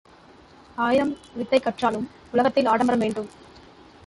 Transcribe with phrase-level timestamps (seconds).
[0.77, 3.29] ஆயிரம் வித்தை கற்றாலும் உலகத்தில் ஆடம்பரம் வேண்டும்.